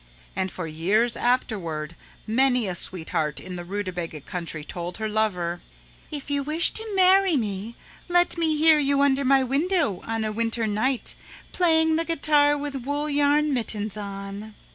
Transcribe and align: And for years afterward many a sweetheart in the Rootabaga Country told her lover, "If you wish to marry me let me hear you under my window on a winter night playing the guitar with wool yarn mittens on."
And 0.35 0.51
for 0.51 0.65
years 0.65 1.15
afterward 1.15 1.95
many 2.25 2.67
a 2.67 2.75
sweetheart 2.75 3.39
in 3.39 3.55
the 3.55 3.63
Rootabaga 3.63 4.21
Country 4.21 4.63
told 4.63 4.97
her 4.97 5.07
lover, 5.07 5.61
"If 6.09 6.31
you 6.31 6.41
wish 6.41 6.71
to 6.71 6.93
marry 6.95 7.37
me 7.37 7.75
let 8.09 8.35
me 8.35 8.57
hear 8.57 8.79
you 8.79 9.01
under 9.01 9.23
my 9.23 9.43
window 9.43 10.01
on 10.07 10.23
a 10.25 10.31
winter 10.31 10.65
night 10.65 11.13
playing 11.51 11.97
the 11.97 12.05
guitar 12.05 12.57
with 12.57 12.73
wool 12.77 13.11
yarn 13.11 13.53
mittens 13.53 13.95
on." 13.95 14.55